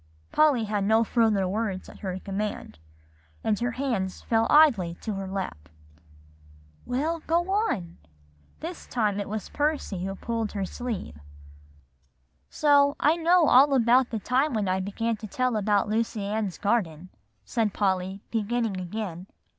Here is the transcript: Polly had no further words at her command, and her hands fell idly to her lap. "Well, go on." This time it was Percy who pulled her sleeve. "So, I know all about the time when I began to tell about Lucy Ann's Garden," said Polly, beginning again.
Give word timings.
Polly 0.31 0.63
had 0.63 0.83
no 0.83 1.03
further 1.03 1.47
words 1.47 1.87
at 1.87 1.99
her 1.99 2.17
command, 2.17 2.79
and 3.43 3.59
her 3.59 3.73
hands 3.73 4.23
fell 4.23 4.47
idly 4.49 4.95
to 5.01 5.13
her 5.13 5.27
lap. 5.27 5.69
"Well, 6.87 7.19
go 7.27 7.51
on." 7.51 7.99
This 8.61 8.87
time 8.87 9.19
it 9.19 9.29
was 9.29 9.49
Percy 9.49 10.03
who 10.03 10.15
pulled 10.15 10.53
her 10.53 10.65
sleeve. 10.65 11.19
"So, 12.49 12.95
I 12.99 13.15
know 13.15 13.47
all 13.47 13.75
about 13.75 14.09
the 14.09 14.17
time 14.17 14.55
when 14.55 14.67
I 14.67 14.79
began 14.79 15.17
to 15.17 15.27
tell 15.27 15.55
about 15.55 15.87
Lucy 15.87 16.23
Ann's 16.25 16.57
Garden," 16.57 17.09
said 17.45 17.71
Polly, 17.71 18.21
beginning 18.31 18.79
again. 18.79 19.27